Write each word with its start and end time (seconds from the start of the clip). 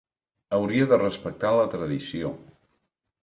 Hauria 0.57 0.87
de 0.93 0.99
respectar 1.01 1.51
la 1.57 1.67
tradició. 1.75 2.31